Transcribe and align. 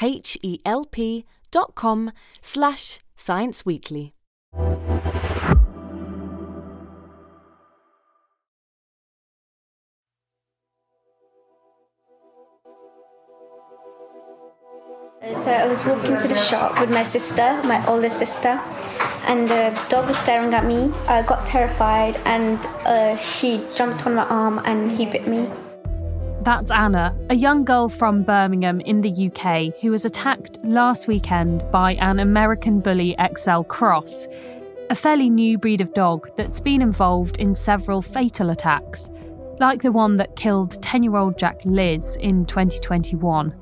H-E-L-P 0.00 1.24
dot 1.50 1.74
com 1.74 2.12
slash 2.40 2.98
scienceweekly. 3.16 4.12
So 15.36 15.50
I 15.50 15.66
was 15.66 15.84
walking 15.86 16.18
to 16.18 16.28
the 16.28 16.36
shop 16.36 16.78
with 16.80 16.90
my 16.90 17.02
sister, 17.02 17.60
my 17.64 17.84
older 17.86 18.10
sister, 18.10 18.60
and 19.26 19.48
the 19.48 19.78
dog 19.88 20.06
was 20.06 20.18
staring 20.18 20.52
at 20.52 20.66
me. 20.66 20.92
I 21.08 21.22
got 21.22 21.46
terrified 21.46 22.16
and 22.26 22.58
uh, 22.84 23.16
he 23.16 23.62
jumped 23.74 24.06
on 24.06 24.14
my 24.14 24.24
arm 24.24 24.60
and 24.64 24.92
he 24.92 25.06
bit 25.06 25.26
me. 25.26 25.48
That's 26.44 26.70
Anna, 26.70 27.16
a 27.30 27.34
young 27.34 27.64
girl 27.64 27.88
from 27.88 28.22
Birmingham 28.22 28.82
in 28.82 29.00
the 29.00 29.28
UK 29.28 29.80
who 29.80 29.90
was 29.90 30.04
attacked 30.04 30.58
last 30.62 31.08
weekend 31.08 31.64
by 31.72 31.94
an 31.94 32.18
American 32.18 32.80
Bully 32.80 33.16
XL 33.34 33.62
Cross, 33.62 34.28
a 34.90 34.94
fairly 34.94 35.30
new 35.30 35.56
breed 35.56 35.80
of 35.80 35.94
dog 35.94 36.28
that's 36.36 36.60
been 36.60 36.82
involved 36.82 37.38
in 37.38 37.54
several 37.54 38.02
fatal 38.02 38.50
attacks, 38.50 39.08
like 39.58 39.80
the 39.80 39.90
one 39.90 40.18
that 40.18 40.36
killed 40.36 40.82
10 40.82 41.02
year 41.02 41.16
old 41.16 41.38
Jack 41.38 41.60
Lis 41.64 42.16
in 42.16 42.44
2021 42.44 43.54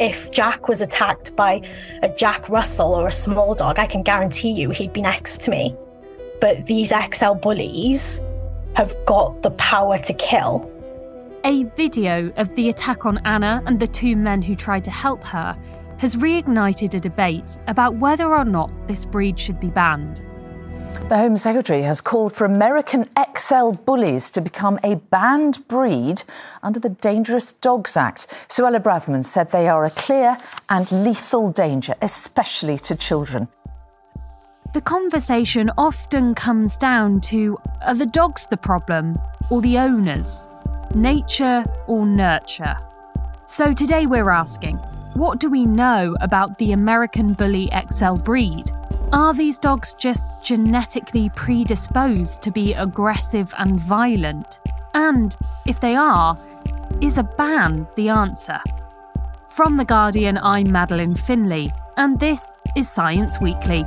if 0.00 0.30
Jack 0.32 0.68
was 0.68 0.80
attacked 0.80 1.34
by 1.36 1.62
a 2.02 2.08
Jack 2.08 2.48
Russell 2.48 2.92
or 2.92 3.06
a 3.06 3.12
small 3.12 3.54
dog, 3.54 3.78
I 3.78 3.86
can 3.86 4.02
guarantee 4.02 4.50
you 4.50 4.70
he'd 4.70 4.92
be 4.92 5.00
next 5.00 5.40
to 5.42 5.50
me. 5.52 5.74
But 6.40 6.66
these 6.66 6.92
XL 7.12 7.34
bullies 7.34 8.20
have 8.74 8.92
got 9.06 9.42
the 9.42 9.52
power 9.52 9.98
to 9.98 10.12
kill. 10.14 10.73
A 11.46 11.64
video 11.76 12.32
of 12.36 12.54
the 12.54 12.70
attack 12.70 13.04
on 13.04 13.18
Anna 13.26 13.62
and 13.66 13.78
the 13.78 13.86
two 13.86 14.16
men 14.16 14.40
who 14.40 14.56
tried 14.56 14.82
to 14.84 14.90
help 14.90 15.22
her 15.24 15.54
has 15.98 16.16
reignited 16.16 16.94
a 16.94 16.98
debate 16.98 17.58
about 17.66 17.96
whether 17.96 18.34
or 18.34 18.46
not 18.46 18.70
this 18.88 19.04
breed 19.04 19.38
should 19.38 19.60
be 19.60 19.68
banned. 19.68 20.24
The 21.10 21.18
Home 21.18 21.36
Secretary 21.36 21.82
has 21.82 22.00
called 22.00 22.34
for 22.34 22.46
American 22.46 23.10
XL 23.36 23.72
bullies 23.72 24.30
to 24.30 24.40
become 24.40 24.80
a 24.82 24.94
banned 24.94 25.68
breed 25.68 26.24
under 26.62 26.80
the 26.80 26.88
Dangerous 26.88 27.52
Dogs 27.52 27.94
Act. 27.94 28.28
Suella 28.48 28.82
Braverman 28.82 29.22
said 29.22 29.50
they 29.50 29.68
are 29.68 29.84
a 29.84 29.90
clear 29.90 30.38
and 30.70 30.90
lethal 30.90 31.50
danger, 31.50 31.94
especially 32.00 32.78
to 32.78 32.96
children. 32.96 33.48
The 34.72 34.80
conversation 34.80 35.70
often 35.76 36.32
comes 36.32 36.78
down 36.78 37.20
to 37.32 37.58
are 37.82 37.94
the 37.94 38.06
dogs 38.06 38.46
the 38.46 38.56
problem 38.56 39.18
or 39.50 39.60
the 39.60 39.76
owners? 39.76 40.42
Nature 40.94 41.64
or 41.88 42.06
nurture? 42.06 42.76
So 43.46 43.74
today 43.74 44.06
we're 44.06 44.30
asking 44.30 44.76
what 45.14 45.40
do 45.40 45.50
we 45.50 45.66
know 45.66 46.14
about 46.20 46.56
the 46.58 46.70
American 46.70 47.34
Bully 47.34 47.68
XL 47.90 48.14
breed? 48.14 48.70
Are 49.12 49.34
these 49.34 49.58
dogs 49.58 49.94
just 49.94 50.30
genetically 50.40 51.30
predisposed 51.30 52.42
to 52.42 52.52
be 52.52 52.74
aggressive 52.74 53.52
and 53.58 53.78
violent? 53.80 54.60
And 54.94 55.36
if 55.66 55.80
they 55.80 55.96
are, 55.96 56.38
is 57.00 57.18
a 57.18 57.24
ban 57.24 57.88
the 57.96 58.08
answer? 58.08 58.60
From 59.48 59.76
The 59.76 59.84
Guardian, 59.84 60.38
I'm 60.38 60.70
Madeleine 60.70 61.16
Finlay, 61.16 61.72
and 61.96 62.20
this 62.20 62.60
is 62.76 62.88
Science 62.88 63.40
Weekly. 63.40 63.84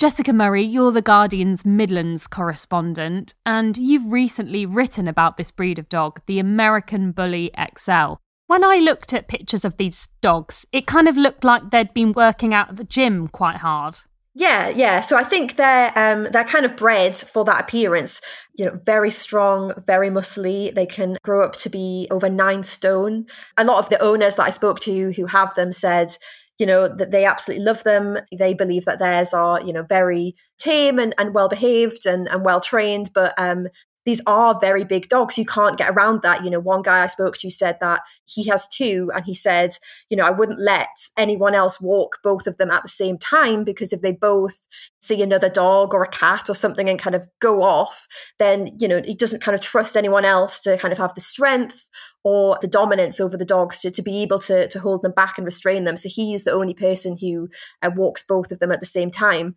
Jessica 0.00 0.32
Murray, 0.32 0.62
you're 0.62 0.92
The 0.92 1.02
Guardian's 1.02 1.66
Midlands 1.66 2.26
correspondent, 2.26 3.34
and 3.44 3.76
you've 3.76 4.10
recently 4.10 4.64
written 4.64 5.06
about 5.06 5.36
this 5.36 5.50
breed 5.50 5.78
of 5.78 5.90
dog, 5.90 6.22
the 6.24 6.38
American 6.38 7.12
Bully 7.12 7.50
XL. 7.76 8.14
When 8.46 8.64
I 8.64 8.76
looked 8.76 9.12
at 9.12 9.28
pictures 9.28 9.62
of 9.62 9.76
these 9.76 10.08
dogs, 10.22 10.64
it 10.72 10.86
kind 10.86 11.06
of 11.06 11.18
looked 11.18 11.44
like 11.44 11.70
they'd 11.70 11.92
been 11.92 12.14
working 12.14 12.54
out 12.54 12.70
at 12.70 12.76
the 12.78 12.84
gym 12.84 13.28
quite 13.28 13.56
hard. 13.56 13.98
Yeah, 14.34 14.70
yeah. 14.70 15.02
So 15.02 15.18
I 15.18 15.22
think 15.22 15.56
they're 15.56 15.92
um, 15.94 16.28
they're 16.32 16.44
kind 16.44 16.64
of 16.64 16.76
bred 16.76 17.14
for 17.14 17.44
that 17.44 17.60
appearance. 17.60 18.22
You 18.56 18.66
know, 18.66 18.78
very 18.82 19.10
strong, 19.10 19.74
very 19.86 20.08
muscly. 20.08 20.74
They 20.74 20.86
can 20.86 21.18
grow 21.22 21.44
up 21.44 21.56
to 21.56 21.68
be 21.68 22.08
over 22.10 22.30
nine 22.30 22.62
stone. 22.62 23.26
A 23.58 23.64
lot 23.64 23.80
of 23.80 23.90
the 23.90 24.02
owners 24.02 24.36
that 24.36 24.46
I 24.46 24.50
spoke 24.50 24.80
to 24.80 25.12
who 25.12 25.26
have 25.26 25.52
them 25.56 25.72
said, 25.72 26.16
you 26.60 26.66
know, 26.66 26.86
that 26.88 27.10
they 27.10 27.24
absolutely 27.24 27.64
love 27.64 27.82
them. 27.84 28.18
They 28.36 28.54
believe 28.54 28.84
that 28.84 28.98
theirs 28.98 29.32
are, 29.32 29.60
you 29.62 29.72
know, 29.72 29.82
very 29.82 30.36
tame 30.58 30.98
and, 30.98 31.14
and 31.18 31.34
well 31.34 31.48
behaved 31.48 32.06
and, 32.06 32.28
and 32.28 32.44
well 32.44 32.60
trained, 32.60 33.10
but 33.14 33.34
um, 33.38 33.68
these 34.06 34.22
are 34.26 34.58
very 34.58 34.84
big 34.84 35.08
dogs. 35.08 35.38
You 35.38 35.44
can't 35.44 35.76
get 35.76 35.90
around 35.90 36.22
that. 36.22 36.44
You 36.44 36.50
know, 36.50 36.60
one 36.60 36.82
guy 36.82 37.02
I 37.02 37.06
spoke 37.06 37.36
to 37.38 37.50
said 37.50 37.78
that 37.80 38.02
he 38.24 38.48
has 38.48 38.66
two, 38.68 39.10
and 39.14 39.24
he 39.24 39.34
said, 39.34 39.76
you 40.08 40.16
know, 40.16 40.24
I 40.24 40.30
wouldn't 40.30 40.60
let 40.60 40.88
anyone 41.16 41.54
else 41.54 41.80
walk 41.80 42.18
both 42.22 42.46
of 42.46 42.56
them 42.56 42.70
at 42.70 42.82
the 42.82 42.88
same 42.88 43.18
time 43.18 43.64
because 43.64 43.92
if 43.92 44.00
they 44.00 44.12
both 44.12 44.66
see 45.00 45.22
another 45.22 45.48
dog 45.48 45.94
or 45.94 46.02
a 46.02 46.08
cat 46.08 46.48
or 46.48 46.54
something 46.54 46.88
and 46.88 46.98
kind 46.98 47.16
of 47.16 47.28
go 47.40 47.62
off, 47.62 48.06
then, 48.38 48.70
you 48.78 48.88
know, 48.88 49.02
he 49.04 49.14
doesn't 49.14 49.42
kind 49.42 49.54
of 49.54 49.60
trust 49.60 49.96
anyone 49.96 50.24
else 50.24 50.60
to 50.60 50.76
kind 50.78 50.92
of 50.92 50.98
have 50.98 51.14
the 51.14 51.20
strength 51.20 51.88
or 52.24 52.58
the 52.60 52.68
dominance 52.68 53.20
over 53.20 53.36
the 53.36 53.44
dogs 53.44 53.80
to, 53.80 53.90
to 53.90 54.02
be 54.02 54.22
able 54.22 54.38
to, 54.38 54.68
to 54.68 54.80
hold 54.80 55.02
them 55.02 55.12
back 55.12 55.38
and 55.38 55.44
restrain 55.44 55.84
them. 55.84 55.96
So 55.96 56.08
he 56.08 56.34
is 56.34 56.44
the 56.44 56.52
only 56.52 56.74
person 56.74 57.16
who 57.20 57.48
uh, 57.82 57.90
walks 57.94 58.24
both 58.26 58.50
of 58.50 58.58
them 58.58 58.72
at 58.72 58.80
the 58.80 58.86
same 58.86 59.10
time. 59.10 59.56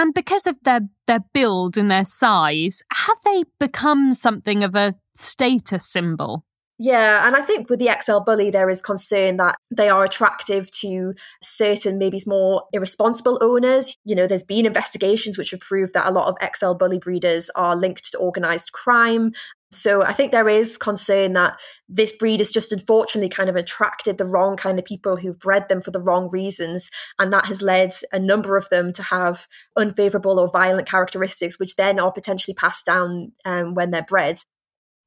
And 0.00 0.14
because 0.14 0.46
of 0.46 0.56
their, 0.62 0.80
their 1.06 1.20
build 1.34 1.76
and 1.76 1.90
their 1.90 2.06
size, 2.06 2.82
have 2.90 3.18
they 3.22 3.44
become 3.58 4.14
something 4.14 4.64
of 4.64 4.74
a 4.74 4.94
status 5.12 5.86
symbol? 5.86 6.46
Yeah, 6.78 7.26
and 7.26 7.36
I 7.36 7.42
think 7.42 7.68
with 7.68 7.80
the 7.80 7.94
XL 8.02 8.20
bully, 8.20 8.48
there 8.50 8.70
is 8.70 8.80
concern 8.80 9.36
that 9.36 9.56
they 9.70 9.90
are 9.90 10.02
attractive 10.02 10.70
to 10.78 11.12
certain, 11.42 11.98
maybe 11.98 12.18
more 12.26 12.62
irresponsible 12.72 13.38
owners. 13.42 13.94
You 14.06 14.14
know, 14.14 14.26
there's 14.26 14.42
been 14.42 14.64
investigations 14.64 15.36
which 15.36 15.50
have 15.50 15.60
proved 15.60 15.92
that 15.92 16.06
a 16.06 16.10
lot 16.10 16.28
of 16.28 16.50
XL 16.56 16.72
bully 16.72 16.98
breeders 16.98 17.50
are 17.54 17.76
linked 17.76 18.10
to 18.12 18.18
organized 18.18 18.72
crime. 18.72 19.32
So 19.72 20.02
I 20.02 20.12
think 20.12 20.32
there 20.32 20.48
is 20.48 20.76
concern 20.76 21.34
that 21.34 21.58
this 21.88 22.12
breed 22.12 22.40
has 22.40 22.50
just 22.50 22.72
unfortunately 22.72 23.28
kind 23.28 23.48
of 23.48 23.54
attracted 23.54 24.18
the 24.18 24.24
wrong 24.24 24.56
kind 24.56 24.80
of 24.80 24.84
people 24.84 25.16
who've 25.16 25.38
bred 25.38 25.68
them 25.68 25.80
for 25.80 25.92
the 25.92 26.00
wrong 26.00 26.28
reasons. 26.30 26.90
And 27.20 27.32
that 27.32 27.46
has 27.46 27.62
led 27.62 27.92
a 28.12 28.18
number 28.18 28.56
of 28.56 28.68
them 28.70 28.92
to 28.94 29.02
have 29.04 29.46
unfavorable 29.76 30.40
or 30.40 30.48
violent 30.48 30.88
characteristics, 30.88 31.58
which 31.60 31.76
then 31.76 32.00
are 32.00 32.10
potentially 32.10 32.54
passed 32.54 32.84
down 32.84 33.32
um, 33.44 33.74
when 33.74 33.92
they're 33.92 34.02
bred. 34.02 34.40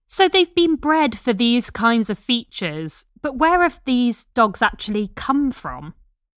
So 0.07 0.29
they've 0.29 0.53
been 0.53 0.75
bred 0.75 1.17
for 1.17 1.33
these 1.33 1.69
kinds 1.69 2.09
of 2.09 2.19
features, 2.19 3.05
but 3.21 3.37
where 3.37 3.63
have 3.63 3.81
these 3.83 4.25
dogs 4.25 4.61
actually 4.61 5.09
come 5.15 5.51
from? 5.51 5.93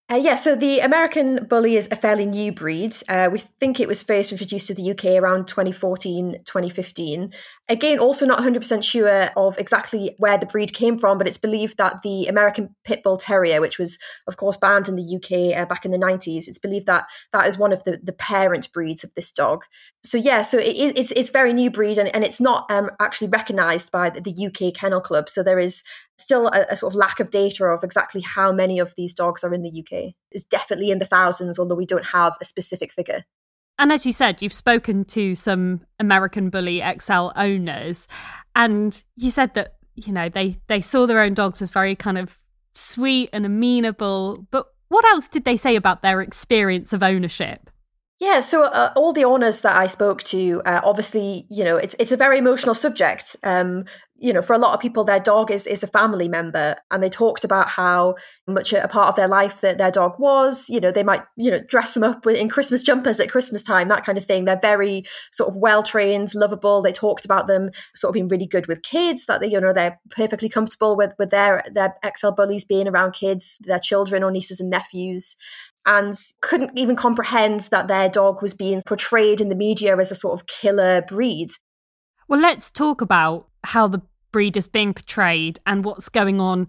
Uh, 0.09 0.15
yeah, 0.15 0.37
so 0.37 0.55
the 0.55 0.79
American 0.79 1.47
Bully 1.47 1.75
is 1.75 1.89
a 1.91 1.97
fairly 1.97 2.27
new 2.27 2.53
breed. 2.53 2.95
Uh, 3.09 3.29
we 3.31 3.41
think 3.41 3.81
it 3.81 3.89
was 3.89 4.05
first 4.05 4.31
introduced 4.31 4.69
to 4.69 4.75
the 4.75 4.93
UK 4.93 5.21
around 5.21 5.49
2014, 5.49 6.35
2015. 6.45 7.33
Again, 7.69 7.99
also 7.99 8.25
not 8.25 8.39
100% 8.39 8.85
sure 8.85 9.31
of 9.37 9.59
exactly 9.59 10.15
where 10.19 10.39
the 10.39 10.47
breed 10.47 10.73
came 10.73 10.97
from, 10.97 11.19
but 11.19 11.27
it's 11.27 11.39
believed 11.39 11.77
that 11.79 12.03
the 12.03 12.29
American 12.29 12.77
Pit 12.85 13.03
Bull 13.03 13.17
Terrier, 13.17 13.61
which 13.61 13.81
was, 13.81 13.99
of 14.29 14.37
course, 14.37 14.57
banned 14.57 14.89
in 14.89 14.95
the 14.95 15.17
UK 15.17 15.59
uh, 15.59 15.67
back 15.67 15.85
in 15.85 15.91
the 15.91 15.99
90s, 15.99 16.47
it's 16.47 16.61
believed 16.61 16.87
that 16.87 17.09
that 17.33 17.49
is 17.49 17.59
one 17.59 17.73
of 17.73 17.83
the, 17.83 17.99
the 18.01 18.13
parent 18.13 18.73
breeds 18.73 19.03
of 19.03 19.13
this 19.15 19.33
dog. 19.33 19.65
So, 20.05 20.19
yeah, 20.19 20.43
so 20.43 20.59
it, 20.59 20.77
it's, 20.97 21.11
it's 21.17 21.31
very 21.31 21.53
new 21.53 21.69
breed 21.69 21.99
and, 21.99 22.15
and 22.15 22.23
it's 22.23 22.39
not 22.39 22.71
um, 22.71 22.91
actually 23.01 23.31
recognised 23.31 23.91
by 23.91 24.11
the, 24.11 24.21
the 24.21 24.47
UK 24.47 24.73
Kennel 24.73 25.01
Club. 25.01 25.29
So 25.29 25.43
there 25.43 25.59
is 25.59 25.83
still 26.19 26.49
a, 26.49 26.67
a, 26.71 26.77
sort 26.77 26.93
of 26.93 26.97
lack 26.97 27.21
of 27.21 27.31
data 27.31 27.65
of 27.65 27.85
exactly 27.85 28.21
how 28.21 28.53
many 28.53 28.79
of 28.79 28.95
these 28.97 29.15
dogs 29.15 29.45
are 29.45 29.53
in 29.53 29.63
the 29.63 29.81
UK. 29.81 30.15
It's 30.31 30.45
definitely 30.45 30.91
in 30.91 30.99
the 30.99 31.05
thousands, 31.05 31.59
although 31.59 31.75
we 31.75 31.87
don't 31.87 32.07
have 32.07 32.37
a 32.41 32.45
specific 32.45 32.93
figure. 32.93 33.25
And 33.79 33.93
as 33.93 34.07
you 34.07 34.13
said, 34.13 34.41
you've 34.41 34.53
spoken 34.53 35.05
to 35.07 35.35
some 35.35 35.83
American 36.01 36.49
Bully 36.49 36.83
XL 36.99 37.29
owners, 37.37 38.09
and 38.55 39.03
you 39.17 39.31
said 39.31 39.53
that 39.55 39.75
you 39.95 40.13
know 40.13 40.29
they 40.29 40.57
they 40.67 40.81
saw 40.81 41.07
their 41.07 41.21
own 41.21 41.35
dogs 41.35 41.61
as 41.61 41.71
very 41.71 41.95
kind 41.95 42.17
of 42.17 42.39
sweet 42.75 43.29
and 43.33 43.45
amenable. 43.45 44.47
But 44.51 44.67
what 44.89 45.05
else 45.07 45.29
did 45.29 45.45
they 45.45 45.57
say 45.57 45.77
about 45.77 46.03
their 46.03 46.23
experience 46.23 46.93
of 46.93 47.03
ownership? 47.03 47.71
Yeah, 48.19 48.41
so 48.41 48.65
uh, 48.65 48.93
all 48.97 49.13
the 49.13 49.27
owners 49.27 49.61
that 49.61 49.77
I 49.77 49.87
spoke 49.89 50.23
to, 50.25 50.63
uh, 50.65 50.81
obviously, 50.83 51.47
you 51.51 51.63
know, 51.65 51.77
it's 51.77 51.95
it's 51.99 52.13
a 52.13 52.17
very 52.17 52.39
emotional 52.39 52.75
subject. 52.75 53.37
Um, 53.45 53.85
you 54.19 54.33
know, 54.33 54.41
for 54.41 54.55
a 54.55 54.59
lot 54.59 54.73
of 54.73 54.81
people, 54.81 55.05
their 55.05 55.21
dog 55.21 55.51
is 55.51 55.67
is 55.67 55.83
a 55.83 55.87
family 55.87 56.27
member, 56.27 56.77
and 56.91 57.03
they 57.03 57.11
talked 57.11 57.45
about 57.45 57.69
how 57.69 58.15
much 58.49 58.73
a 58.73 58.89
part 58.89 59.11
of 59.11 59.17
their 59.17 59.29
life 59.29 59.61
that 59.61 59.77
their 59.77 59.91
dog 59.91 60.19
was. 60.19 60.71
You 60.71 60.81
know, 60.81 60.91
they 60.91 61.03
might 61.03 61.25
you 61.37 61.51
know 61.51 61.61
dress 61.69 61.93
them 61.93 62.05
up 62.05 62.27
in 62.27 62.49
Christmas 62.49 62.83
jumpers 62.83 63.21
at 63.21 63.29
Christmas 63.29 63.63
time, 63.63 63.89
that 63.89 64.07
kind 64.07 64.17
of 64.17 64.25
thing. 64.25 64.47
They're 64.47 64.59
very 64.59 65.05
sort 65.31 65.51
of 65.51 65.57
well 65.57 65.83
trained, 65.83 66.35
lovable. 66.35 66.81
They 66.81 66.93
talked 66.95 67.27
about 67.27 67.49
them 67.49 67.69
sort 67.95 68.11
of 68.11 68.15
being 68.15 68.29
really 68.29 68.47
good 68.47 68.67
with 68.67 68.83
kids. 68.83 69.27
That 69.27 69.43
they 69.43 69.49
you 69.49 69.61
know 69.61 69.75
they're 69.75 70.01
perfectly 70.09 70.49
comfortable 70.49 70.97
with 70.97 71.13
with 71.19 71.29
their 71.29 71.63
their 71.71 71.95
XL 72.17 72.31
bullies 72.31 72.65
being 72.65 72.89
around 72.89 73.13
kids, 73.13 73.59
their 73.61 73.79
children 73.79 74.23
or 74.25 74.31
nieces 74.31 74.59
and 74.59 74.71
nephews 74.71 75.37
and 75.87 76.15
couldn't 76.41 76.77
even 76.77 76.97
comprehend 76.97 77.61
that 77.71 77.89
their 77.89 78.09
dog 78.09 78.43
was 78.43 78.53
being 78.53 78.83
portrayed 78.87 79.41
in 79.41 79.49
the 79.49 79.55
media 79.55 79.97
as 79.97 80.11
a 80.11 80.17
sort 80.17 80.39
of 80.39 80.47
killer 80.47 81.03
breed. 81.03 81.51
Well, 82.29 82.41
let's 82.41 82.71
talk 82.71 83.01
about 83.01 83.49
how 83.65 83.87
the 83.87 84.03
breed 84.33 84.57
is 84.57 84.67
being 84.67 84.93
portrayed 84.93 85.61
and 85.65 85.85
what's 85.85 86.09
going 86.09 86.41
on 86.41 86.69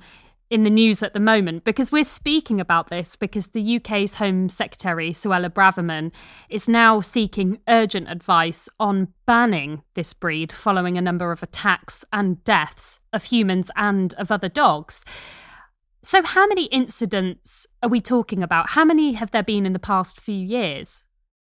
in 0.49 0.63
the 0.63 0.69
news 0.69 1.03
at 1.03 1.13
the 1.13 1.19
moment 1.19 1.63
because 1.63 1.91
we're 1.91 2.03
speaking 2.03 2.61
about 2.61 2.89
this 2.89 3.15
because 3.15 3.47
the 3.47 3.77
UK's 3.77 4.15
Home 4.15 4.47
Secretary, 4.49 5.11
Suella 5.11 5.49
Braverman, 5.49 6.13
is 6.49 6.69
now 6.69 7.01
seeking 7.01 7.59
urgent 7.67 8.09
advice 8.09 8.69
on 8.79 9.09
banning 9.25 9.83
this 9.95 10.13
breed 10.13 10.51
following 10.51 10.97
a 10.97 11.01
number 11.01 11.31
of 11.31 11.43
attacks 11.43 12.05
and 12.13 12.41
deaths 12.43 12.99
of 13.11 13.25
humans 13.25 13.69
and 13.75 14.13
of 14.13 14.31
other 14.31 14.49
dogs. 14.49 15.03
So, 16.03 16.23
how 16.23 16.47
many 16.47 16.65
incidents 16.65 17.67
are 17.81 17.89
we 17.89 17.99
talking 17.99 18.43
about? 18.43 18.69
How 18.69 18.85
many 18.85 19.13
have 19.13 19.31
there 19.31 19.43
been 19.43 19.65
in 19.65 19.73
the 19.73 19.79
past 19.79 20.19
few 20.19 20.35
years? 20.35 21.03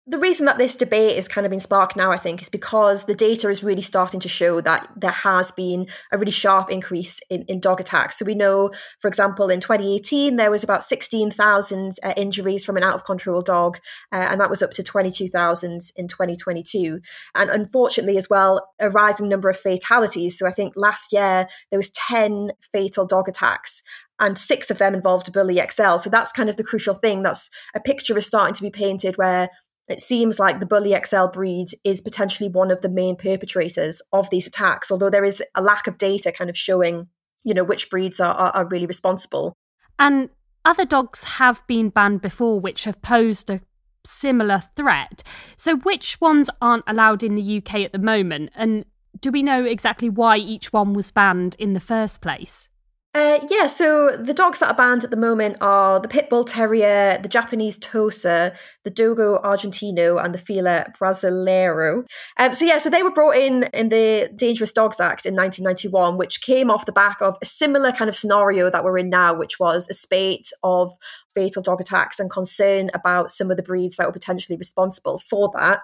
The 0.08 0.18
reason 0.18 0.46
that 0.46 0.56
this 0.56 0.74
debate 0.74 1.18
is 1.18 1.28
kind 1.28 1.44
of 1.44 1.50
been 1.50 1.60
sparked 1.60 1.94
now, 1.94 2.10
I 2.10 2.16
think, 2.16 2.40
is 2.40 2.48
because 2.48 3.04
the 3.04 3.14
data 3.14 3.50
is 3.50 3.62
really 3.62 3.82
starting 3.82 4.20
to 4.20 4.28
show 4.28 4.62
that 4.62 4.88
there 4.96 5.10
has 5.10 5.50
been 5.50 5.86
a 6.10 6.16
really 6.16 6.32
sharp 6.32 6.70
increase 6.70 7.20
in, 7.28 7.42
in 7.42 7.60
dog 7.60 7.78
attacks. 7.78 8.18
So 8.18 8.24
we 8.24 8.34
know, 8.34 8.70
for 9.00 9.08
example, 9.08 9.50
in 9.50 9.60
2018, 9.60 10.36
there 10.36 10.50
was 10.50 10.64
about 10.64 10.82
16,000 10.82 11.92
uh, 12.02 12.14
injuries 12.16 12.64
from 12.64 12.78
an 12.78 12.84
out 12.84 12.94
of 12.94 13.04
control 13.04 13.42
dog, 13.42 13.76
uh, 14.10 14.28
and 14.30 14.40
that 14.40 14.48
was 14.48 14.62
up 14.62 14.70
to 14.72 14.82
22,000 14.82 15.90
in 15.96 16.08
2022. 16.08 17.00
And 17.34 17.50
unfortunately, 17.50 18.16
as 18.16 18.30
well, 18.30 18.66
a 18.80 18.88
rising 18.88 19.28
number 19.28 19.50
of 19.50 19.58
fatalities. 19.58 20.38
So 20.38 20.46
I 20.46 20.52
think 20.52 20.72
last 20.74 21.12
year 21.12 21.48
there 21.70 21.78
was 21.78 21.90
10 21.90 22.52
fatal 22.72 23.06
dog 23.06 23.28
attacks 23.28 23.82
and 24.20 24.38
six 24.38 24.70
of 24.70 24.78
them 24.78 24.94
involved 24.94 25.32
Bully 25.32 25.60
XL. 25.70 25.98
So 25.98 26.10
that's 26.10 26.32
kind 26.32 26.48
of 26.48 26.56
the 26.56 26.64
crucial 26.64 26.94
thing. 26.94 27.22
That's 27.22 27.50
a 27.74 27.80
picture 27.80 28.16
is 28.16 28.26
starting 28.26 28.54
to 28.54 28.62
be 28.62 28.70
painted 28.70 29.16
where 29.16 29.50
it 29.88 30.02
seems 30.02 30.38
like 30.38 30.60
the 30.60 30.66
Bully 30.66 30.94
XL 31.04 31.26
breed 31.32 31.68
is 31.84 32.00
potentially 32.00 32.48
one 32.48 32.70
of 32.70 32.82
the 32.82 32.90
main 32.90 33.16
perpetrators 33.16 34.02
of 34.12 34.28
these 34.30 34.46
attacks, 34.46 34.90
although 34.90 35.10
there 35.10 35.24
is 35.24 35.42
a 35.54 35.62
lack 35.62 35.86
of 35.86 35.98
data 35.98 36.30
kind 36.30 36.50
of 36.50 36.56
showing, 36.56 37.08
you 37.42 37.54
know, 37.54 37.64
which 37.64 37.88
breeds 37.88 38.20
are, 38.20 38.34
are, 38.34 38.50
are 38.50 38.68
really 38.68 38.86
responsible. 38.86 39.54
And 39.98 40.28
other 40.64 40.84
dogs 40.84 41.24
have 41.24 41.66
been 41.66 41.88
banned 41.88 42.20
before, 42.20 42.60
which 42.60 42.84
have 42.84 43.00
posed 43.00 43.48
a 43.48 43.62
similar 44.04 44.64
threat. 44.76 45.22
So, 45.56 45.76
which 45.76 46.20
ones 46.20 46.50
aren't 46.60 46.84
allowed 46.86 47.22
in 47.22 47.34
the 47.34 47.58
UK 47.58 47.76
at 47.76 47.92
the 47.92 47.98
moment? 47.98 48.50
And 48.54 48.84
do 49.18 49.30
we 49.30 49.42
know 49.42 49.64
exactly 49.64 50.10
why 50.10 50.36
each 50.36 50.72
one 50.72 50.92
was 50.92 51.10
banned 51.10 51.56
in 51.58 51.72
the 51.72 51.80
first 51.80 52.20
place? 52.20 52.68
Uh, 53.14 53.40
yeah, 53.48 53.66
so 53.66 54.16
the 54.16 54.34
dogs 54.34 54.58
that 54.58 54.68
are 54.68 54.74
banned 54.74 55.02
at 55.02 55.10
the 55.10 55.16
moment 55.16 55.56
are 55.62 55.98
the 55.98 56.08
Pit 56.08 56.28
Bull 56.28 56.44
Terrier, 56.44 57.18
the 57.22 57.28
Japanese 57.28 57.78
Tosa, 57.78 58.54
the 58.84 58.90
Dogo 58.90 59.40
Argentino, 59.42 60.22
and 60.22 60.34
the 60.34 60.38
Fila 60.38 60.92
Brasileiro. 61.00 62.06
Um, 62.38 62.54
so 62.54 62.66
yeah, 62.66 62.76
so 62.76 62.90
they 62.90 63.02
were 63.02 63.10
brought 63.10 63.36
in 63.36 63.64
in 63.72 63.88
the 63.88 64.30
Dangerous 64.36 64.72
Dogs 64.72 65.00
Act 65.00 65.24
in 65.24 65.34
1991, 65.34 66.18
which 66.18 66.42
came 66.42 66.70
off 66.70 66.84
the 66.84 66.92
back 66.92 67.22
of 67.22 67.38
a 67.40 67.46
similar 67.46 67.92
kind 67.92 68.10
of 68.10 68.14
scenario 68.14 68.70
that 68.70 68.84
we're 68.84 68.98
in 68.98 69.08
now, 69.08 69.34
which 69.34 69.58
was 69.58 69.88
a 69.88 69.94
spate 69.94 70.52
of 70.62 70.92
fatal 71.34 71.62
dog 71.62 71.80
attacks 71.80 72.20
and 72.20 72.30
concern 72.30 72.90
about 72.92 73.32
some 73.32 73.50
of 73.50 73.56
the 73.56 73.62
breeds 73.62 73.96
that 73.96 74.06
were 74.06 74.12
potentially 74.12 74.58
responsible 74.58 75.18
for 75.18 75.50
that. 75.54 75.80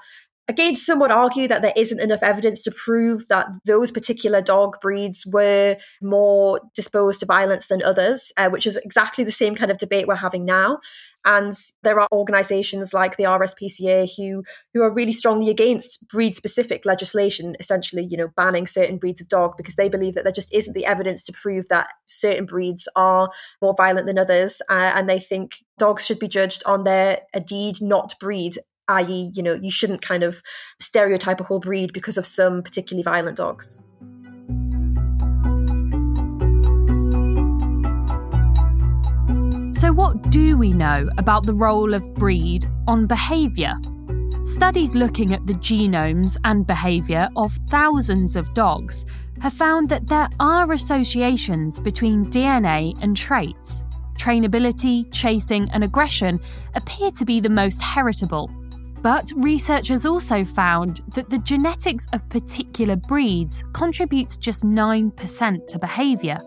Again, 0.46 0.76
some 0.76 0.98
would 1.00 1.10
argue 1.10 1.48
that 1.48 1.62
there 1.62 1.72
isn't 1.74 2.00
enough 2.00 2.22
evidence 2.22 2.62
to 2.62 2.70
prove 2.70 3.28
that 3.28 3.46
those 3.64 3.90
particular 3.90 4.42
dog 4.42 4.78
breeds 4.82 5.24
were 5.24 5.78
more 6.02 6.60
disposed 6.74 7.20
to 7.20 7.26
violence 7.26 7.66
than 7.66 7.82
others, 7.82 8.30
uh, 8.36 8.50
which 8.50 8.66
is 8.66 8.76
exactly 8.76 9.24
the 9.24 9.30
same 9.30 9.54
kind 9.54 9.70
of 9.70 9.78
debate 9.78 10.06
we're 10.06 10.16
having 10.16 10.44
now. 10.44 10.80
And 11.24 11.54
there 11.82 11.98
are 11.98 12.08
organisations 12.12 12.92
like 12.92 13.16
the 13.16 13.24
RSPCA 13.24 14.06
who 14.18 14.44
who 14.74 14.82
are 14.82 14.92
really 14.92 15.12
strongly 15.12 15.48
against 15.48 16.06
breed 16.08 16.36
specific 16.36 16.84
legislation, 16.84 17.56
essentially, 17.58 18.06
you 18.10 18.18
know, 18.18 18.28
banning 18.36 18.66
certain 18.66 18.98
breeds 18.98 19.22
of 19.22 19.28
dog 19.28 19.56
because 19.56 19.76
they 19.76 19.88
believe 19.88 20.14
that 20.14 20.24
there 20.24 20.32
just 20.32 20.54
isn't 20.54 20.74
the 20.74 20.84
evidence 20.84 21.24
to 21.24 21.32
prove 21.32 21.68
that 21.70 21.88
certain 22.04 22.44
breeds 22.44 22.86
are 22.96 23.30
more 23.62 23.74
violent 23.74 24.06
than 24.06 24.18
others, 24.18 24.60
uh, 24.68 24.92
and 24.94 25.08
they 25.08 25.18
think 25.18 25.54
dogs 25.78 26.04
should 26.04 26.18
be 26.18 26.28
judged 26.28 26.62
on 26.66 26.84
their 26.84 27.20
a 27.32 27.40
deed, 27.40 27.76
not 27.80 28.14
breed, 28.20 28.58
i.e., 28.88 29.30
you 29.34 29.42
know, 29.42 29.54
you 29.54 29.70
shouldn't 29.70 30.02
kind 30.02 30.22
of 30.22 30.42
stereotype 30.80 31.40
a 31.40 31.44
whole 31.44 31.60
breed 31.60 31.92
because 31.92 32.16
of 32.16 32.26
some 32.26 32.62
particularly 32.62 33.02
violent 33.02 33.36
dogs. 33.36 33.80
So, 39.72 39.92
what 39.92 40.30
do 40.30 40.56
we 40.56 40.72
know 40.72 41.08
about 41.18 41.46
the 41.46 41.52
role 41.52 41.92
of 41.92 42.14
breed 42.14 42.64
on 42.86 43.06
behaviour? 43.06 43.74
Studies 44.44 44.94
looking 44.94 45.34
at 45.34 45.46
the 45.46 45.54
genomes 45.54 46.36
and 46.44 46.66
behaviour 46.66 47.28
of 47.36 47.58
thousands 47.70 48.36
of 48.36 48.52
dogs 48.54 49.04
have 49.40 49.52
found 49.52 49.88
that 49.88 50.06
there 50.06 50.28
are 50.38 50.72
associations 50.72 51.80
between 51.80 52.26
DNA 52.26 52.94
and 53.02 53.16
traits. 53.16 53.82
Trainability, 54.18 55.10
chasing, 55.12 55.68
and 55.72 55.82
aggression 55.82 56.40
appear 56.74 57.10
to 57.10 57.24
be 57.24 57.40
the 57.40 57.48
most 57.48 57.82
heritable, 57.82 58.50
but 59.04 59.30
researchers 59.36 60.06
also 60.06 60.46
found 60.46 61.02
that 61.14 61.28
the 61.28 61.38
genetics 61.40 62.06
of 62.14 62.26
particular 62.30 62.96
breeds 62.96 63.62
contributes 63.74 64.38
just 64.38 64.64
9% 64.64 65.66
to 65.66 65.78
behaviour. 65.78 66.40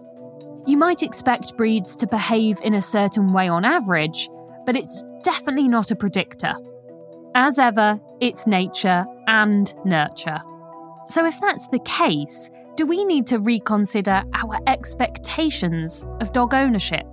You 0.66 0.76
might 0.76 1.04
expect 1.04 1.56
breeds 1.56 1.96
to 1.98 2.08
behave 2.08 2.60
in 2.64 2.74
a 2.74 2.82
certain 2.82 3.32
way 3.32 3.48
on 3.48 3.64
average, 3.64 4.28
but 4.66 4.76
it's 4.76 5.04
definitely 5.22 5.68
not 5.68 5.92
a 5.92 5.96
predictor. 5.96 6.56
As 7.36 7.60
ever, 7.60 8.02
it's 8.22 8.48
nature 8.48 9.06
and 9.28 9.72
nurture. 9.86 10.42
So, 11.06 11.28
if 11.28 11.40
that's 11.40 11.68
the 11.68 11.80
case, 11.86 12.50
do 12.76 12.88
we 12.88 13.06
need 13.06 13.28
to 13.28 13.38
reconsider 13.38 14.24
our 14.34 14.58
expectations 14.66 16.08
of 16.22 16.34
dog 16.34 16.56
ownership? 16.56 17.06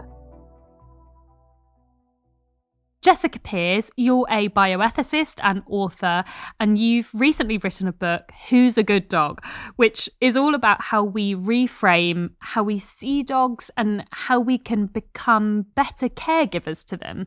Jessica 3.04 3.38
Pierce, 3.38 3.90
you're 3.96 4.26
a 4.30 4.48
bioethicist 4.48 5.38
and 5.42 5.62
author, 5.66 6.24
and 6.58 6.78
you've 6.78 7.10
recently 7.12 7.58
written 7.58 7.86
a 7.86 7.92
book, 7.92 8.32
Who's 8.48 8.78
a 8.78 8.82
Good 8.82 9.10
Dog, 9.10 9.44
which 9.76 10.08
is 10.22 10.38
all 10.38 10.54
about 10.54 10.80
how 10.84 11.04
we 11.04 11.34
reframe 11.34 12.30
how 12.38 12.62
we 12.62 12.78
see 12.78 13.22
dogs 13.22 13.70
and 13.76 14.06
how 14.10 14.40
we 14.40 14.56
can 14.56 14.86
become 14.86 15.66
better 15.74 16.08
caregivers 16.08 16.82
to 16.86 16.96
them. 16.96 17.26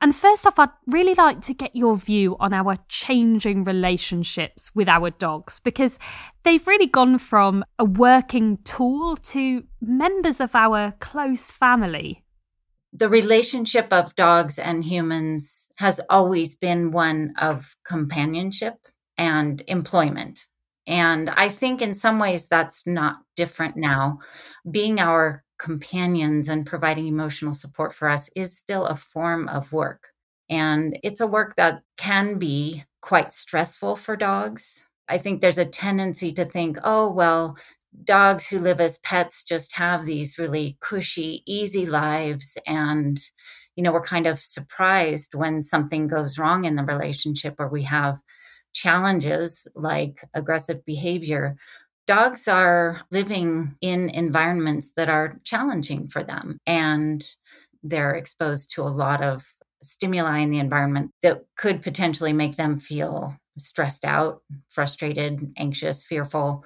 And 0.00 0.14
first 0.14 0.46
off, 0.46 0.56
I'd 0.56 0.70
really 0.86 1.14
like 1.14 1.40
to 1.42 1.52
get 1.52 1.74
your 1.74 1.96
view 1.96 2.36
on 2.38 2.54
our 2.54 2.76
changing 2.88 3.64
relationships 3.64 4.70
with 4.72 4.88
our 4.88 5.10
dogs 5.10 5.58
because 5.58 5.98
they've 6.44 6.64
really 6.64 6.86
gone 6.86 7.18
from 7.18 7.64
a 7.76 7.84
working 7.84 8.56
tool 8.58 9.16
to 9.16 9.64
members 9.80 10.40
of 10.40 10.54
our 10.54 10.92
close 11.00 11.50
family 11.50 12.22
the 12.92 13.08
relationship 13.08 13.92
of 13.92 14.16
dogs 14.16 14.58
and 14.58 14.82
humans 14.82 15.70
has 15.76 16.00
always 16.10 16.54
been 16.54 16.90
one 16.90 17.34
of 17.38 17.76
companionship 17.84 18.74
and 19.16 19.62
employment. 19.66 20.46
And 20.86 21.28
I 21.30 21.50
think 21.50 21.82
in 21.82 21.94
some 21.94 22.18
ways 22.18 22.46
that's 22.46 22.86
not 22.86 23.18
different 23.36 23.76
now. 23.76 24.20
Being 24.68 25.00
our 25.00 25.44
companions 25.58 26.48
and 26.48 26.64
providing 26.64 27.06
emotional 27.06 27.52
support 27.52 27.94
for 27.94 28.08
us 28.08 28.30
is 28.34 28.56
still 28.56 28.86
a 28.86 28.94
form 28.94 29.48
of 29.48 29.72
work. 29.72 30.08
And 30.48 30.98
it's 31.02 31.20
a 31.20 31.26
work 31.26 31.56
that 31.56 31.82
can 31.98 32.38
be 32.38 32.84
quite 33.02 33.34
stressful 33.34 33.96
for 33.96 34.16
dogs. 34.16 34.86
I 35.08 35.18
think 35.18 35.40
there's 35.40 35.58
a 35.58 35.64
tendency 35.64 36.32
to 36.32 36.44
think, 36.44 36.78
oh, 36.84 37.10
well, 37.10 37.56
dogs 38.04 38.46
who 38.46 38.58
live 38.58 38.80
as 38.80 38.98
pets 38.98 39.44
just 39.44 39.76
have 39.76 40.04
these 40.04 40.38
really 40.38 40.76
cushy, 40.80 41.42
easy 41.46 41.86
lives. 41.86 42.56
And, 42.66 43.18
you 43.76 43.82
know, 43.82 43.92
we're 43.92 44.02
kind 44.02 44.26
of 44.26 44.40
surprised 44.40 45.34
when 45.34 45.62
something 45.62 46.06
goes 46.06 46.38
wrong 46.38 46.64
in 46.64 46.76
the 46.76 46.84
relationship 46.84 47.56
or 47.58 47.68
we 47.68 47.84
have 47.84 48.20
challenges 48.72 49.66
like 49.74 50.24
aggressive 50.34 50.84
behavior. 50.84 51.56
Dogs 52.06 52.48
are 52.48 53.02
living 53.10 53.76
in 53.80 54.08
environments 54.10 54.92
that 54.96 55.08
are 55.08 55.38
challenging 55.44 56.08
for 56.08 56.24
them 56.24 56.58
and 56.66 57.24
they're 57.82 58.14
exposed 58.14 58.70
to 58.72 58.82
a 58.82 58.84
lot 58.84 59.22
of 59.22 59.46
stimuli 59.82 60.38
in 60.38 60.50
the 60.50 60.58
environment 60.58 61.12
that 61.22 61.42
could 61.56 61.82
potentially 61.82 62.32
make 62.32 62.56
them 62.56 62.78
feel 62.78 63.36
stressed 63.58 64.04
out, 64.04 64.42
frustrated, 64.68 65.52
anxious, 65.56 66.02
fearful. 66.02 66.64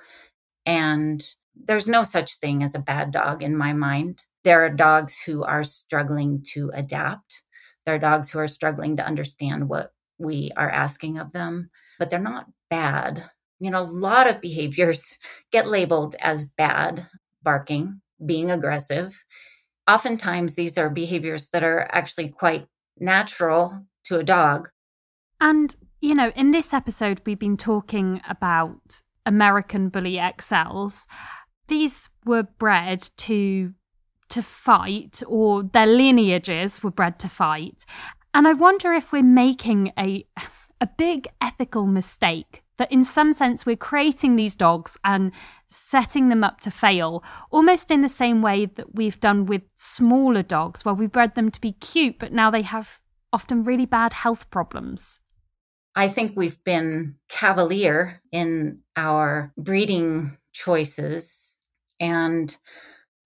And 0.67 1.23
there's 1.55 1.89
no 1.89 2.05
such 2.05 2.37
thing 2.37 2.63
as 2.63 2.75
a 2.75 2.81
bad 2.81 3.13
dog 3.13 3.43
in 3.43 3.57
my 3.57 3.73
mind. 3.73 4.23
There 4.45 4.65
are 4.65 4.71
dogs 4.71 5.19
who 5.19 5.45
are 5.45 5.65
struggling 5.65 6.43
to 6.53 6.71
adapt. 6.75 7.43
There 7.85 7.95
are 7.95 7.99
dogs 7.99 8.31
who 8.31 8.39
are 8.39 8.49
struggling 8.49 8.97
to 8.97 9.07
understand 9.07 9.69
what 9.69 9.93
we 10.19 10.51
are 10.57 10.71
asking 10.71 11.19
of 11.19 11.33
them, 11.33 11.71
but 11.99 12.11
they're 12.11 12.19
not 12.19 12.47
bad. 12.71 13.31
You 13.61 13.71
know, 13.71 13.83
a 13.83 13.85
lot 13.85 14.29
of 14.29 14.41
behaviors 14.41 15.19
get 15.53 15.69
labeled 15.69 16.17
as 16.21 16.47
bad 16.47 17.09
barking, 17.43 18.01
being 18.25 18.51
aggressive. 18.51 19.25
Oftentimes, 19.89 20.55
these 20.55 20.79
are 20.79 20.89
behaviors 20.89 21.49
that 21.49 21.65
are 21.65 21.89
actually 21.93 22.29
quite 22.29 22.67
natural 22.99 23.85
to 24.05 24.19
a 24.19 24.25
dog. 24.25 24.71
And, 25.41 25.75
you 26.01 26.15
know, 26.15 26.31
in 26.37 26.53
this 26.53 26.73
episode, 26.73 27.21
we've 27.27 27.39
been 27.39 27.57
talking 27.57 28.21
about 28.29 29.03
American 29.27 29.89
Bully 29.89 30.15
XLs, 30.15 31.07
these 31.69 32.09
were 32.25 32.43
bred 32.43 33.09
to 33.19 33.75
to 34.29 34.43
fight 34.43 35.23
or 35.27 35.63
their 35.63 35.87
lineages 35.87 36.83
were 36.83 36.91
bred 36.91 37.19
to 37.19 37.29
fight. 37.29 37.85
And 38.33 38.49
I 38.49 38.55
wonder 38.55 38.93
if 38.93 39.13
we're 39.13 39.23
making 39.23 39.93
a 39.99 40.25
a 40.81 40.89
big 40.99 41.29
ethical 41.41 41.87
mistake 41.87 42.65
that 42.77 42.91
in 42.91 43.05
some 43.05 43.33
sense 43.33 43.65
we're 43.65 43.77
creating 43.77 44.35
these 44.35 44.57
dogs 44.57 44.99
and 45.05 45.31
setting 45.69 46.29
them 46.29 46.43
up 46.43 46.59
to 46.61 46.71
fail 46.71 47.23
almost 47.51 47.93
in 47.93 48.01
the 48.01 48.09
same 48.09 48.43
way 48.43 48.67
that 48.67 48.93
we've 48.93 49.21
done 49.21 49.47
with 49.47 49.63
smaller 49.77 50.43
dogs 50.43 50.85
where 50.85 50.95
we 50.95 51.07
bred 51.07 51.37
them 51.37 51.51
to 51.53 51.61
be 51.61 51.73
cute 51.73 52.19
but 52.19 52.33
now 52.33 52.51
they 52.51 52.63
have 52.63 52.99
often 53.33 53.63
really 53.63 53.87
bad 53.87 54.13
health 54.13 54.51
problems 54.51 55.21
I 55.95 56.09
think 56.09 56.37
we've 56.37 56.63
been 56.65 57.17
cavalier 57.29 58.21
in 58.33 58.81
our 58.97 59.53
breeding 59.59 60.37
choices. 60.53 61.57
And 62.01 62.57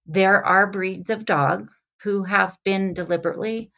there 0.07 0.45
are 0.45 0.67
breeds 0.67 1.11
of 1.11 1.25
dog 1.25 1.71
who 2.03 2.25
have 2.25 2.59
been 2.65 2.95
deliberately, 2.95 3.71